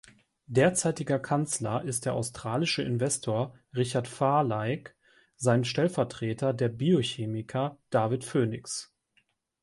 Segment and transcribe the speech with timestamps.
[0.47, 4.85] Derzeitiger Kanzler ist der australische Investor Richard Farleigh,
[5.35, 8.91] sein Stellvertreter der Biochemiker David Phoenix.